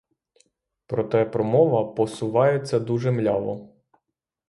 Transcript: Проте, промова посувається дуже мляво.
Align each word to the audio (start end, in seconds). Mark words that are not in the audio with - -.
Проте, 0.87 1.25
промова 1.25 1.93
посувається 1.93 2.79
дуже 2.79 3.11
мляво. 3.11 3.69